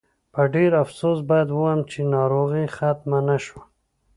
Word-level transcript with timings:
په 0.33 0.41
ډېر 0.53 0.71
افسوس 0.83 1.19
باید 1.29 1.47
ووایم 1.51 1.81
چې 1.91 1.99
ناروغي 2.15 2.65
ختمه 2.77 3.19
نه 3.29 3.37
شوه. 3.45 3.63